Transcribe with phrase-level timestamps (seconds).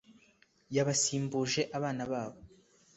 [0.75, 2.39] yabasimbuje abana babo